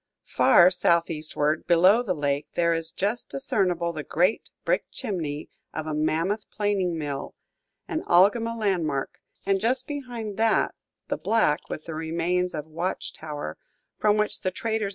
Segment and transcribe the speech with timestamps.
[0.25, 5.93] Far southeastward, below the lake, there is just discernible the great brick chimney of a
[5.93, 7.35] mammoth planing mill,
[7.87, 10.73] an Algoma landmark, and just behind that
[11.09, 13.11] the black cloud resting above the Oshkosh
[14.41, 14.89] factories.